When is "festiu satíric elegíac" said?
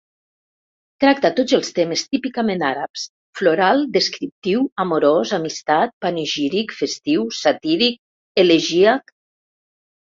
6.83-9.19